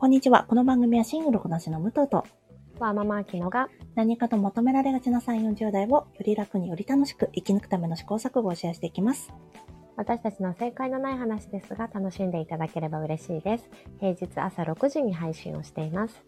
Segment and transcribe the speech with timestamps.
[0.00, 0.44] こんにちは。
[0.48, 2.24] この番組はシングルこなしの武藤と
[2.78, 9.30] わーママアキノが何かと求められがちな3、40代をより楽により楽しく生き抜くための試行錯誤をシェアしていきます。
[9.96, 13.68] 私たちの正解のない話ですが楽しんでいただければ嬉しいです。
[13.98, 16.24] 平日朝6時に配信をしています。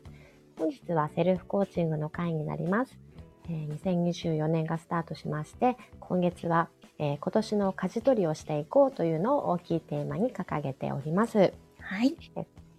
[0.59, 3.01] 本日はセルフコーチングの回になります。
[3.49, 11.55] えー2024年がスタートしまして、今月は、えー今年の舵取りをしていこうというのを大きいテーマに掲げております。
[11.81, 12.15] はい。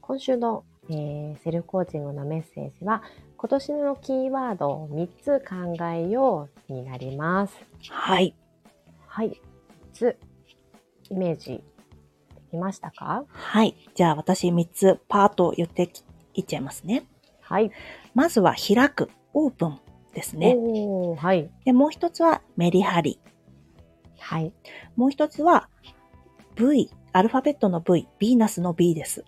[0.01, 3.03] 今週の、えーセルフコーチングのメッセージは、
[3.37, 7.55] 今年のキーワードを3つ考えようになります。
[7.89, 8.35] はい。
[9.07, 9.29] はい。
[9.29, 9.35] 3
[9.93, 10.17] つ、
[11.09, 11.63] イメージで
[12.51, 13.25] きましたか？
[13.29, 13.75] はい。
[13.95, 15.89] じゃあ私3つパーッと言って
[16.33, 17.03] いっちゃいますね。
[17.41, 17.71] はい。
[18.13, 19.79] まずは開く、オープン
[20.13, 20.55] ですね。
[21.17, 21.49] はい。
[21.65, 23.19] で、もう一つはメリハリ。
[24.19, 24.53] はい。
[24.95, 25.69] もう一つは
[26.55, 29.25] V、アルファベットの V、ヴィーナスの B です。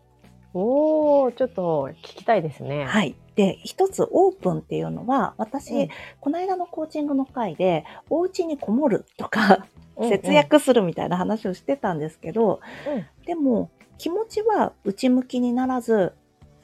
[0.57, 2.85] おー、ちょっと聞きたいですね。
[2.85, 3.15] はい。
[3.35, 5.89] で、一つオープンっていうのは、私、うん
[6.21, 9.67] この間のコーチングの回で、お家にこもるとか、
[9.97, 16.11] うんうん節約するみたいな話をしてたんですけど、うんでも気持ちは内向きにならず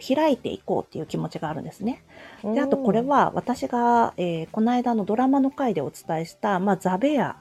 [0.06, 2.04] 開いていこうっていう気持ちがあるんですね。
[2.44, 7.38] であとこれ、は私が、えーこの間のドラマの回でお伝えした、まあ、ザベア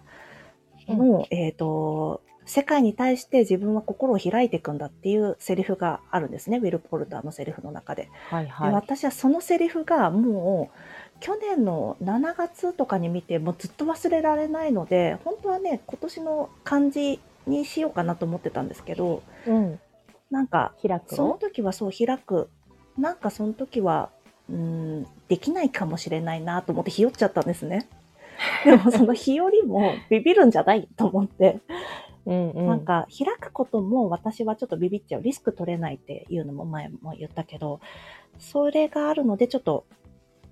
[0.89, 8.03] の、えっ、と世界に対して自分は心を開いていくんだっていうセリフがあるんですねウィル・ポルターのセリフの中で。
[8.05, 8.73] ではいはい。
[8.73, 19.79] 私はそのセリフがもう去年の7月とかに見てもうずっと忘れられないので本当はね今年の漢字にしようかなと思ってたんですけどうん。
[20.33, 22.51] なんか開くそのの時はそう開く
[22.99, 24.11] なんかその時は
[24.49, 27.89] うんできないかもしれないなと思ってひよっちゃったんですね。
[28.65, 31.61] でもその日和もビビるんじゃないと思って、
[32.31, 32.67] うんうん。
[32.67, 35.23] なんか開くことも私はちょっとビビっちゃう。
[35.23, 37.81] リスク取れないっていうのも前も言ったけど
[38.39, 39.85] それがあるのでちょっと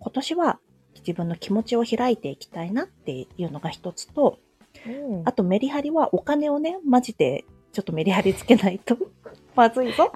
[0.01, 0.59] 今年は
[0.97, 4.39] 自分の気持ちを開いていきたいなっていうのが一つと
[4.87, 5.23] うん。
[5.25, 8.97] あとメリハリはお金をねマジでちょっとメリハリつけないと。
[9.55, 10.13] まずいぞ。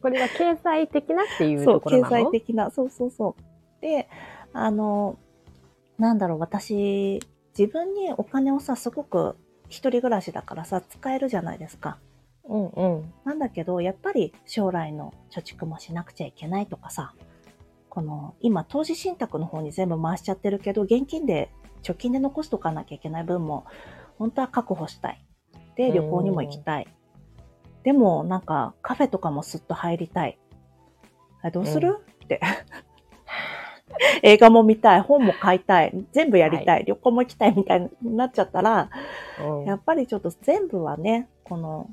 [0.00, 2.24] これは経済的なっていうそう、経ところなの？
[2.26, 3.80] 済的な、そうそうそう。
[3.80, 4.08] で、
[4.52, 5.18] あの、
[5.98, 7.20] なんだろう、私、
[7.58, 9.36] 自分にお金をさ、すごく
[9.68, 11.98] 一人暮らしだからさ、使えるじゃないですか。
[12.44, 13.12] うんうん。
[13.24, 17.14] なんだけど、やっぱり将来の貯蓄もしなくちゃいけないとかさ、
[17.88, 21.50] この、今、投資信託の方に全部回しちゃってるけど、現金で、
[21.82, 23.64] 貯金で残しとかなきゃいけない分も、
[24.18, 25.24] 本当は確保したい。
[25.76, 26.88] で、旅行にも行きたい。
[27.84, 30.38] でも、なんか、カフェとかもすっと入りたい。
[31.42, 32.40] あどうする、って。
[34.22, 38.90] 映画も見たい、本も買いたい、全部やりたい、旅行も行きたいみたいになっちゃったら、
[39.40, 39.64] うん。
[39.64, 41.90] やっぱりちょっと全部はね、この、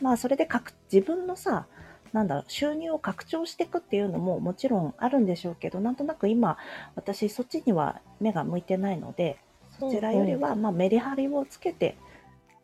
[0.00, 1.66] まあそれで拡自分のさ、
[2.12, 6.58] なんだろう、収入を拡張していくっていうのももちろんあるんでしょうけど、なんとなく今、
[6.96, 9.38] 私そっちには目が向いてないので、
[9.78, 11.96] そちらよりは、まあメリハリをつけて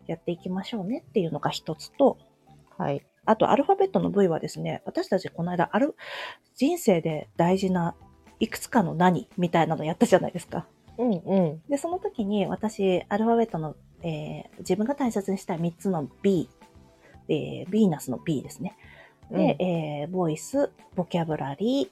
[0.06, 2.18] やっていきましょうねっていうのが一つと、
[2.76, 3.06] はい。
[3.24, 5.96] あとアルファベットの V はですね、私たちこの間、ある、
[6.54, 7.94] 人生で大事な
[8.40, 10.66] いくつかの何みたいなのやったじゃないですか。
[10.98, 11.62] うんうん。
[11.68, 16.48] で、その時に私、アルファベットの、えー自分が大切にしたい3つの B、
[17.28, 18.76] えー、ビーナスの B ですね。
[19.30, 21.88] で、えーボイス、ボキャブラリー、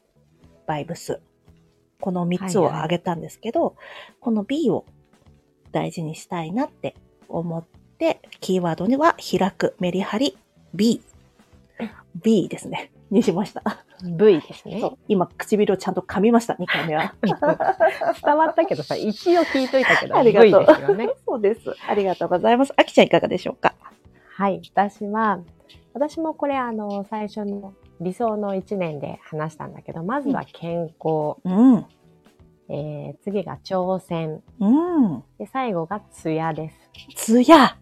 [0.67, 1.21] バイブス。
[2.01, 3.77] この3つを挙げたんですけど、
[4.21, 4.85] この B を
[5.73, 6.95] 大事にしたいなって
[7.29, 7.65] 思っ
[7.99, 10.37] て、キーワードには開く、メリハリ、
[10.75, 11.03] B。
[12.23, 12.91] B ですね。
[13.15, 13.63] にしました。
[14.03, 14.89] V ですねそ。
[14.89, 17.15] う今、唇をちゃんと噛みました、2回目は。
[17.23, 21.09] 伝わったけどさ、一応聞いといたけど、ありが V とうですよね。
[21.25, 21.61] そうです。
[21.89, 22.75] ありがとうございます。
[22.77, 23.75] あきちゃんいかがでしょうか？
[24.37, 24.61] はい。
[24.75, 25.41] 私は、
[25.95, 31.87] 私もこれあの、最初の理想の1年で話したんだけど、まずは健康、うん。
[32.69, 35.23] えー、次が挑戦、うん。
[35.39, 36.77] で、最後がツヤです。
[37.15, 37.77] つや。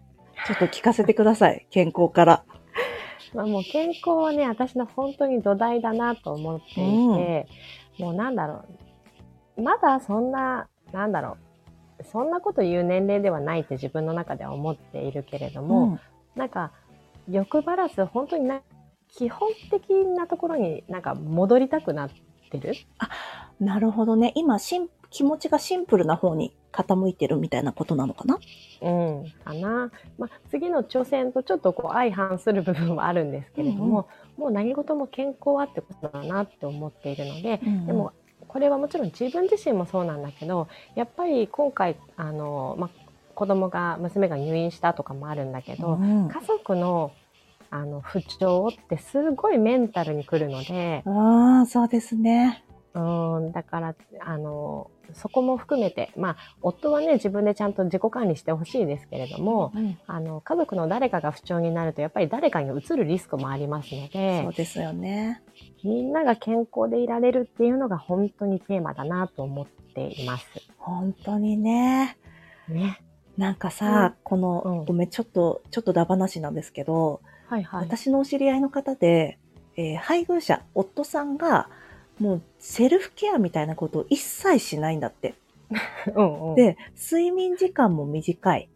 [0.45, 1.65] ちょっと聞かせてください。
[1.71, 2.43] 健康から。
[3.33, 7.47] まあ、もう健康はね、私の本当に土台だなと思っていて、
[7.99, 8.65] もうなんだろ
[9.57, 11.37] う、まだそんな、なんだろ
[11.99, 15.99] う、そんなこと言う年齢ではないって自分の中では思っているけれども、うん
[16.35, 16.71] なんか
[17.29, 18.61] 欲張らず本当にな
[19.07, 22.09] 基本的なところになんか戻りたくなっ
[22.51, 22.73] てる
[23.59, 24.31] なるほどね。
[24.35, 28.39] 今しん、気持ちがシンプルな方に傾いてるみたいなことなのかな？
[28.81, 28.89] う
[29.21, 29.91] ん、かな。
[30.17, 34.07] まあ、次の挑戦とちょっとこう相反する部分はあるんですけれども、
[34.37, 38.11] もう何事も健康はってことだなって思っているので、でも、
[38.47, 42.89] これはもちろん自分自身もそうなんだけどやっぱり今回あの、まあ、
[43.33, 47.11] 子供が娘が入院したとかもあるんだけど、うん家族の
[47.69, 52.63] あの、不調ってすごいメンタルに来るので、ああ、そうですね。
[52.95, 65.41] うん、だから、あの、そこも含めて、まあ、夫はね、自分でちゃんと自己管理してほしいですけれども、うん、あの、家族の誰かが不調になると、やっぱり誰かに移るリスクもありますのでそう、ですよね。
[65.83, 70.47] みんなが健康でいられるっていうのが本当にテーマだなと思っています。
[70.77, 72.17] 本当にね。
[72.69, 73.01] ね。
[73.37, 77.85] なんかさ、この、うんごめん、ちょっと、ちょっとダ話なんですけど、はいはい。
[77.85, 79.39] 私のお知り合いの方で、
[79.75, 81.69] えー配偶者、夫さんが、
[82.19, 85.35] もうセルフケアみたいなことを一切しないんだって。
[86.15, 88.69] うんうん、で、睡眠時間も短い。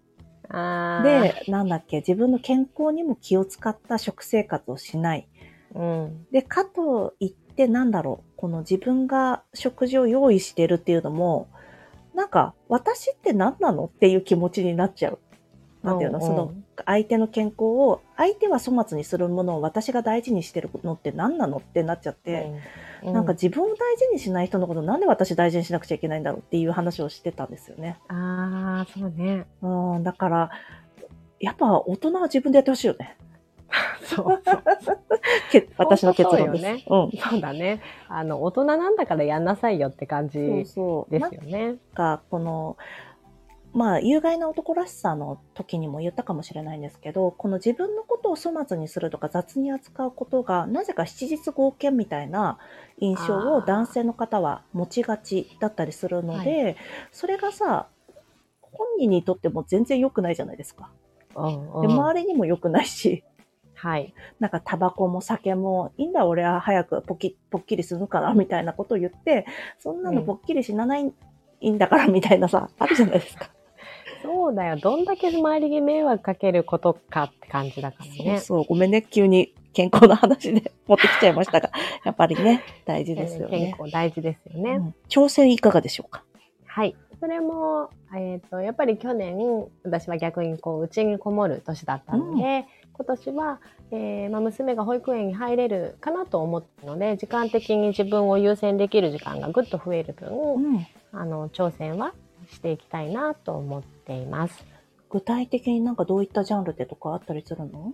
[0.50, 5.28] で、なんだっけ、自分の健康にも気を使った食生活をしない。
[5.76, 6.26] うん。
[6.32, 11.50] で、かといって、なんだろう、この自分が食事を用意してるっていうのも、
[12.16, 15.20] なんか、私って何なのっていう気持ちになっちゃう。
[15.84, 16.54] なんていうの、うんうんその、
[16.86, 22.52] 相手の健康を、相手は粗末にするものを私が大事にしてるのって何なのってなっちゃって、
[23.04, 27.98] うん、なんか自分を大事にしない人のことなんで私大事にしなくちゃいけないんだろうっていう話をしてたんですよね。
[28.08, 29.46] ああ、そうね。
[29.62, 30.50] うん、だから、
[31.40, 33.16] やっぱ大人は自分でやってほしいよね。
[34.04, 34.64] そうそう。
[35.52, 36.64] け私の結論です。
[36.64, 37.20] そうよねうん。
[37.32, 37.82] そうだね。
[38.08, 41.20] あの、大人なんだからやんなさいよって感じそうですそう。
[41.20, 41.76] なんよね。
[41.94, 42.78] か、この、
[43.78, 52.58] まあ、有害な男らしさの時にも言ったかもしれないんですけど、この自分のことを粗末にするとか雑に扱うことが、なぜか七日合憲みたいな
[52.98, 56.76] 印象を男性の方は持ちがちだったりするので、
[57.12, 57.86] それがさ、
[58.64, 60.90] 本人にとっても全然良くないじゃないですか。
[61.36, 63.24] うんうんで、周りにも良くないし、
[63.76, 64.16] はい。
[64.40, 69.46] なんかタバコも酒も、いいんだ俺は早くポキポッキリするからみたいなことを言って、
[69.78, 73.52] そんなのポッキリ死なないんだからみたいなさ、あるじゃないですか。
[74.48, 74.78] そうだよ。
[74.78, 78.40] どんだけ周りに迷惑かけることかって感じだからね。
[78.40, 81.70] そうそう、ごめんね、急に健康な話で 持ってきちゃいましたが、
[82.06, 83.76] やっぱりね、大事ですよ健ね。
[83.78, 84.72] 康大事ですよね。
[84.78, 86.24] うん挑戦いかがでしょうか？
[86.66, 86.96] はい。
[87.20, 89.36] それも、えっ、と、やっぱり去年、
[89.84, 93.60] 私は逆にこう、家にこもる年だったので、今年は、
[93.92, 100.88] えーまあ、娘が保育園に入れるかなと思ったので、時間的に自分を優先できる時間がぐっと増える分、うん。
[101.12, 102.14] あの、挑戦は
[102.52, 104.66] していきたいなと思っています。
[105.10, 107.94] 具体的になんかどういったジャンルでとかあったりするの？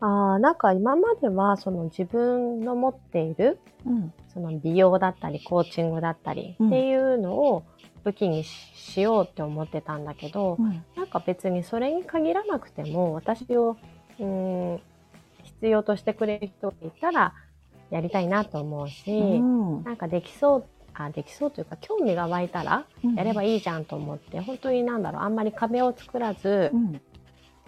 [0.00, 4.12] ああ、なんか今までは、その自分の持っている、うん。
[4.32, 7.64] その美容だったり、コーチングだったりうんっていうのを
[8.04, 10.84] 武器にししようって思ってたんだけど、うん。
[10.96, 13.76] なんか別にそれに限らなくても、私を、
[14.18, 14.80] うーん、
[15.42, 17.34] 必要としてくれる人がいたら、
[17.90, 20.64] やりたいなと思うし、うんなんかできそう、
[21.04, 22.86] あ、できそうというか、興味が湧いたら、
[23.16, 27.00] やればいいじゃんと思って、本当になんだろう、あんまり壁を作らずう、ん。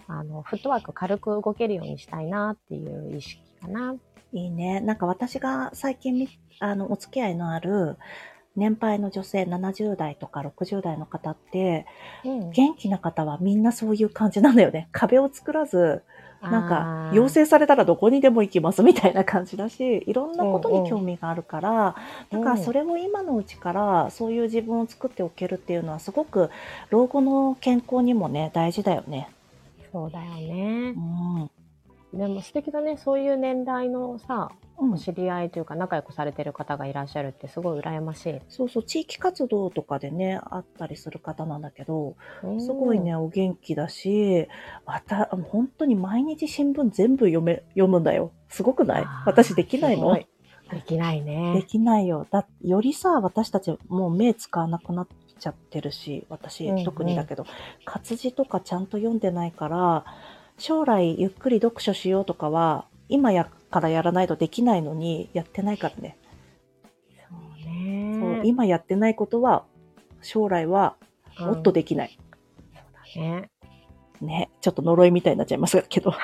[0.07, 3.95] あの、フットワーク軽く動けるようにしたいなっていう意識かな。
[4.33, 4.79] いいね。
[4.81, 7.97] なんか私が最近み、あの、お付き合いのある
[8.55, 11.85] 年配の女性70代とか60代の方って、
[12.23, 12.51] うん。
[12.51, 14.89] 元気な方はみんなそういう感じなんだよね。
[14.91, 16.03] 壁を作らず、
[16.49, 21.95] なんか、要請されたらどこにでも行きますみたいな感じだし、いろんなことに興味があるから、
[22.31, 26.49] うんだからそれを今のうちからそういう自分を作っておけるっていうのはすごく
[26.89, 29.29] 老後の健康にもね、大事だよね。
[29.91, 30.99] そうだよねう。
[30.99, 31.49] ん。
[32.13, 32.97] でも素敵だね。
[32.97, 38.39] そういう年代のさ、うんお知り合いというか仲良くされてる方がいらっしゃるってすごい羨ましい。
[38.49, 43.15] そうそう、地域活動とかでね、あったりする方なんだけど、うんすごいね、。
[43.15, 44.47] お元気だし、
[44.85, 48.31] また、本当に毎日新聞全部読め、読むんだよ。
[48.49, 49.05] すごくない？
[49.25, 50.13] 私できないの？
[50.15, 50.27] で
[50.85, 51.63] きないでね。
[51.67, 52.27] きないよ。
[52.29, 55.07] だよりさ、私たちもう目使わなくなっ
[55.39, 57.45] ちゃってるし、私うんうん特にだけど、
[57.85, 60.05] 活字とかちゃんと読んでないから、
[60.63, 66.17] 将来ゆっくり読書しようとかは、今やからやらないとできないのに、やってないからね。
[67.29, 68.17] そうね。
[68.17, 69.65] そう今やってないことは、
[70.21, 70.95] 将来は
[71.37, 72.17] もっとできない。
[73.17, 73.49] うんね。
[74.21, 74.49] ね。
[74.61, 76.13] ちょっと呪いみたいになっちゃいますけど。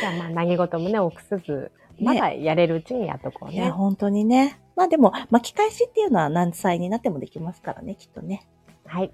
[0.00, 3.70] じゃあまあ何事もね、臆せず、ねまだやれるうちにやっとこういや、ね。
[3.70, 4.58] 本当にね。
[4.76, 8.48] まあでも、巻き返しっていうのは何歳になってもできますからね、きっとね。
[8.90, 9.12] はい。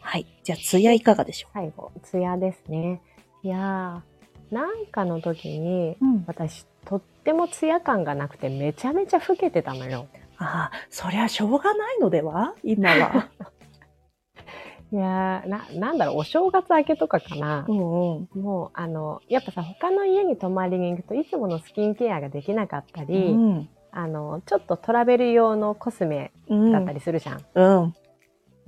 [0.00, 0.26] はい。
[0.42, 3.00] じゃあ、ツヤいかがでしょ最後、ツヤですね。
[3.44, 6.24] いやー、なんかの時に、ううん。
[6.26, 10.08] 私、とってもツヤ感がなくて、めちゃめちゃ老けてたのよ。
[10.38, 12.54] ああ、そりゃしょうがないのでは？
[12.64, 13.28] 今は。
[14.90, 17.64] いやーな、なんだろう、お正月明けとかかな。
[17.68, 18.28] うんうん。
[18.42, 23.68] もう、あの、やっぱさ、他の家に泊まりに行くといつものスキンケアができなかったり、うん。
[23.92, 26.72] あの、ちょっとトラベル用のコスメうん。
[26.72, 27.44] だったりするじゃん。
[27.54, 27.94] うん。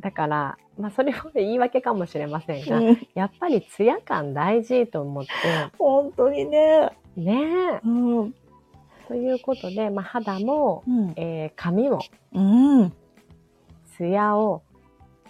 [0.04, 5.30] だから、まあそれは言い訳かもしれませんが、うんやっぱりツヤ感大事と思って、
[5.78, 6.90] 本当にね。
[7.16, 7.80] ねえ。
[7.82, 8.34] うん。
[9.08, 11.12] ということで、まあ肌も、うん。
[11.16, 12.00] えー髪も、
[12.34, 12.92] うん。
[13.96, 14.62] ツヤを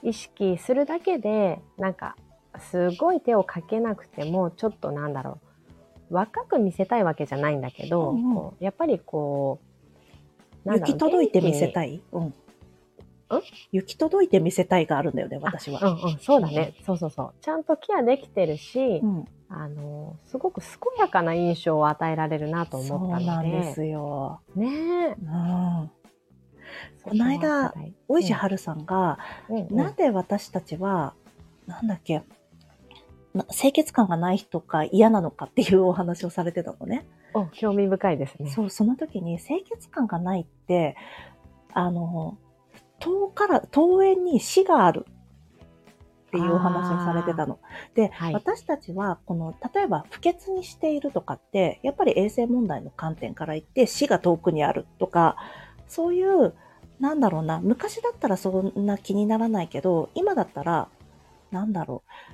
[0.03, 2.17] 意識するだけで、なんか、
[2.59, 5.39] すごい手をかけなくても、ちょっとなんだろ
[6.11, 9.61] う、若く見せたいわけじゃないんだけど、うんうんやっぱりこ
[10.67, 11.73] う、行き届いて見せい。
[11.73, 12.03] たい。
[12.11, 12.35] うん。
[13.73, 15.81] 行き届いて見せたいがあるんだよね、私は。
[15.81, 16.75] うんうん、そうだね。
[16.85, 17.35] そうそうそう。
[17.41, 19.25] ちゃんとケアできてるし、うん。
[19.49, 23.51] あの、すごく健やかな印象を与えられるなとそう思ったので。
[23.51, 24.41] なんですよ。
[24.57, 25.07] ねえ。
[25.09, 25.91] うん。
[27.03, 27.75] この間
[28.09, 31.15] 大石春さんが、うんうんなんで私たちは、
[31.67, 32.23] なんだっけ、
[33.35, 37.07] な清潔感がない人が嫌なのかっていうお話をされてたのね。
[37.35, 38.51] お興味深いですね。
[38.51, 40.97] そう、その時に清潔感がないって、
[41.73, 42.39] あの、
[43.05, 45.07] 遠から、遠縁に死がある。
[46.29, 47.61] っていうお話をされてたの。
[47.95, 48.35] で、はい。
[48.35, 55.37] 私たちは、この、例えば不潔にしているとかって、やっぱり衛生問題の観点から言って死が遠くにあるとか、
[55.87, 56.55] そういう、
[56.99, 60.89] なんだろうな、昔だったらそんな気にならないけど、今だったら、
[61.53, 62.34] なんだろう、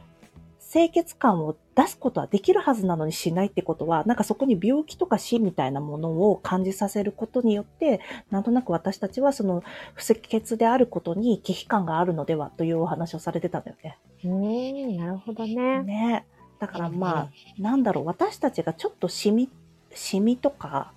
[0.73, 8.00] 清潔感を出すことはできるはずなのにしないってことは、なんかそこに病気とか死みたいなものを感じさせることによって、
[8.31, 13.99] なんとなく私たちはその不清潔であることに危機感があるのではというお話をされてたんだよね。
[14.23, 15.83] うーん、なるほどね。
[15.83, 16.25] ね
[16.61, 19.50] だからまあ、うんなんだろう、私たちがちょっとシミ、
[19.93, 20.93] シミとか、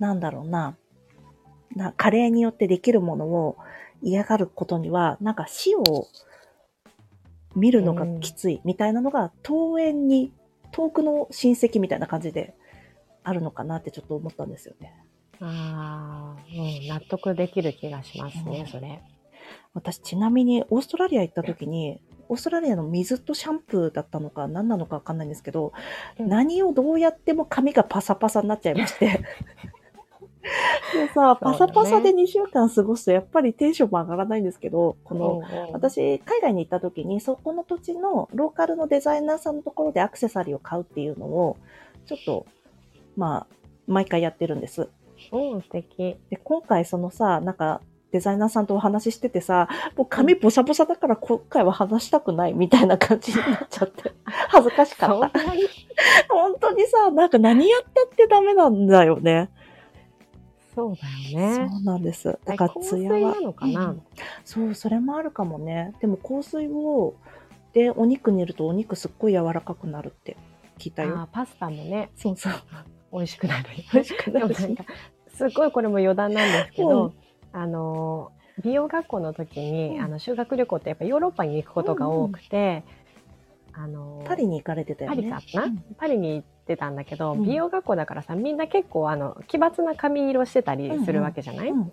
[0.00, 0.74] なんだろうな、
[1.76, 3.56] な、加齢によってできるものを
[4.02, 6.08] 嫌がることには、なんか死を
[7.54, 10.32] 見るのがきついみたいなのが、遠縁に、
[10.72, 12.54] 遠くの親戚みたいな感じで
[13.24, 14.94] あるのかなってちょっと思ったんですよね。
[15.40, 19.02] ああ、うん、納得できる気がしますうんね、それ。
[19.74, 25.72] 私ちなみにオーストラリア行った時に、オーストラリアの水とシャンプーだったのか何なのかわかんないんですけど、
[26.18, 29.20] うん何をどうやっても髪がパサパサになっちゃいまして。
[30.92, 41.56] でさ、パサパサで2週間過ごすとやっぱりテンションも上がらないんですけど、この、うんうん、私、海外に行った時に、そこの土地のローカルのデザイナーさんのところでアクセサリーを買うっていうのを、
[42.06, 42.46] ちょっと、
[43.16, 43.54] まあ、
[43.86, 44.88] 毎回やってるんです。
[45.32, 46.16] うん、素敵。
[46.30, 47.80] で、今回そのさ、なんか、
[48.12, 54.12] デザイナーさんとお話ししててさ、もう髪ボサボサだから今回は話したくないみたいな感じになっちゃって、
[54.48, 55.40] 恥ずかしかった。
[56.28, 59.48] 本当にさ、なんか何やったってダメなんだよね。
[60.74, 61.68] そうだよね。
[61.70, 62.24] そうなんです。
[62.28, 63.40] だだからツヤはな。
[63.40, 64.02] のかな、うん
[64.44, 65.92] そう、それもあるかもね。
[66.00, 67.14] でも香水を、
[67.72, 70.36] で、お肉煮るとお肉すっごい柔らかくなるって
[70.78, 71.16] 聞いたあよ。
[71.16, 72.52] ーパスタもね、そうそう。
[73.12, 73.68] 美味しくなる。
[73.92, 74.84] 美味しくでなるなんか、
[75.34, 77.12] すっごいこれも余談なんですけど、うん
[77.54, 82.82] あの、美容学校の時に、うんあの修学旅行ってやっぱヨーロッパに行くことが多くて、
[83.74, 85.30] あの、パリに行かれてたよね。
[85.30, 87.44] パリかな、うんパリに行ってたんだけど、うん。
[87.44, 91.92] 美容学校だからさ、みんな結構あの、奇抜な髪色してたりするわけじゃない、うん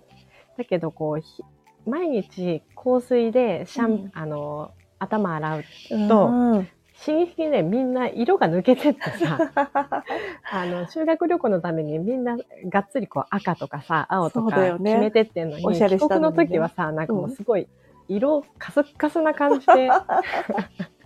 [0.58, 1.44] だけどこう、ひ
[1.86, 4.12] 毎日香水でシャン、うん。
[4.14, 5.66] あの、頭洗う。
[5.92, 6.70] うんとうん。
[6.94, 9.40] 日に日にね、みんな色が抜けてってさ、
[10.52, 17.70] あの、修学旅行のためにみんながっつりこう赤とかさ、青とか決めてってんのに、おしゃれ帰国の時はさ、なんかもうすごい
[18.10, 19.90] 色カスッカスな感じで、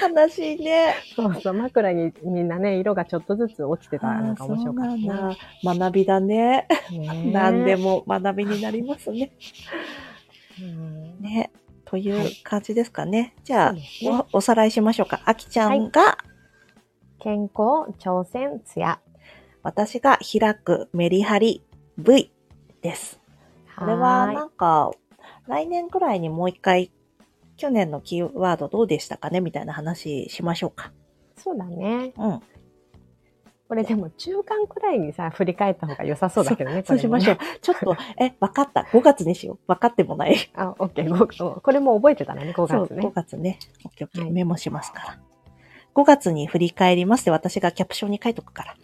[0.00, 0.94] 悲しいね。
[1.14, 4.86] そうそう、枕にみんなね、色がちょっとずつ落ちてたのが面白かっ
[5.64, 5.74] た。
[5.74, 6.66] 学びだね。
[7.32, 7.76] 何で。
[7.76, 9.32] も学びになりますね。
[10.60, 11.50] うんね。
[11.84, 13.34] という感じですかね。
[13.42, 13.82] じゃあね
[14.32, 15.22] お、おさらいしましょうか。
[15.24, 16.18] あきちゃんが、
[17.18, 19.00] 健康、挑戦、ツヤ。
[19.62, 21.64] 私が開くメリハリ
[21.98, 22.32] V
[22.80, 23.20] です。
[23.76, 24.90] これはなんか、
[25.46, 26.92] 来年くらいにもう一回、
[27.60, 30.92] 去年のキーワードどうでしたかねみたいな話しましょうか。
[31.36, 32.14] そうだね。
[32.16, 32.40] うん。
[33.68, 37.42] これでも中間くらいにさ、振り返った方が良さそうだけどね、そうしましょうこ。
[37.60, 38.80] ちょっと、 え、わかった。
[38.90, 39.58] 5月にしよう。
[39.68, 40.36] 分かってもない。
[40.54, 43.12] あ、オッケー、ごこれも覚えてたらね、5そう、月ね5。
[43.12, 43.58] 月ね。
[43.84, 45.18] オッケーオッケーはいメモしますから。
[45.94, 48.76] 5月に振り返りますって私がキャプションに書いとくから。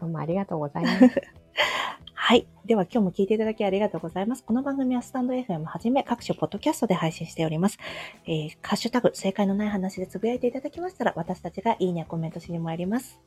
[0.00, 1.00] どうもありがとうございます。
[2.28, 2.46] はい。
[2.66, 4.44] では今日も聞いていただきありがとうございます。
[4.44, 7.78] この番組はスタンド FM はじめ各種ポッドキャストで配信しております。
[8.26, 13.18] えー、ハッシュタグ、正解のない話でつぶやいていただきましたら、私たちがいいねやコメントしに参ります。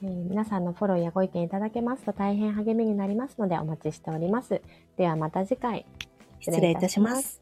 [0.00, 4.62] えー皆さんのフォローやご意見いただけますと大変励みになりますのでお待ちしております。
[4.96, 5.84] ではまた次回。
[6.38, 7.41] 失礼いたします。